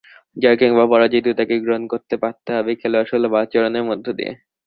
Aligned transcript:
জয় 0.37 0.57
কিংবা 0.59 0.85
পরাজয় 0.91 1.23
দুটোকেই 1.25 1.63
গ্রহণ 1.65 1.83
করতে 1.91 2.15
পারতে 2.23 2.49
হবে 2.55 2.71
খেলোয়াড়সুলভ 2.81 3.31
আচরণের 3.41 3.87
মধ্য 3.89 4.05
দিয়ে। 4.17 4.31